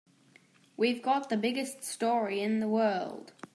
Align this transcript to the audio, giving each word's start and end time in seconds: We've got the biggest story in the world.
We've 0.77 0.99
got 1.03 1.29
the 1.29 1.37
biggest 1.37 1.83
story 1.83 2.41
in 2.41 2.59
the 2.59 2.67
world. 2.67 3.33